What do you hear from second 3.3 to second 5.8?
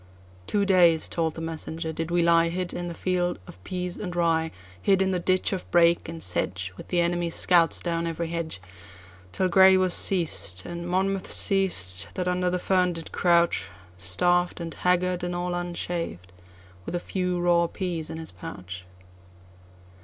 of peas and rye, Hid in the ditch of